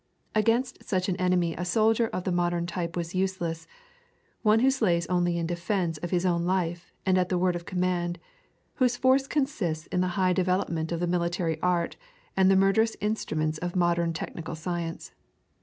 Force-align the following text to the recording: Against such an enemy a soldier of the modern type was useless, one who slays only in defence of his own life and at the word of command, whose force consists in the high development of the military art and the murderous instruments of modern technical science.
Against 0.33 0.83
such 0.83 1.09
an 1.09 1.15
enemy 1.17 1.53
a 1.53 1.63
soldier 1.63 2.07
of 2.07 2.23
the 2.23 2.31
modern 2.31 2.65
type 2.65 2.97
was 2.97 3.13
useless, 3.13 3.67
one 4.41 4.61
who 4.61 4.71
slays 4.71 5.05
only 5.05 5.37
in 5.37 5.45
defence 5.45 5.99
of 5.99 6.09
his 6.09 6.25
own 6.25 6.43
life 6.43 6.91
and 7.05 7.19
at 7.19 7.29
the 7.29 7.37
word 7.37 7.55
of 7.55 7.67
command, 7.67 8.17
whose 8.77 8.97
force 8.97 9.27
consists 9.27 9.85
in 9.85 10.01
the 10.01 10.07
high 10.17 10.33
development 10.33 10.91
of 10.91 11.01
the 11.01 11.05
military 11.05 11.61
art 11.61 11.97
and 12.35 12.49
the 12.49 12.55
murderous 12.55 12.97
instruments 12.99 13.59
of 13.59 13.75
modern 13.75 14.11
technical 14.11 14.55
science. 14.55 15.11